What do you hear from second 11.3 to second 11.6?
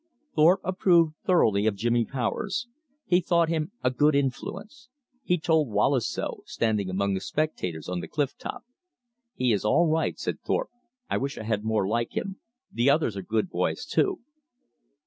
I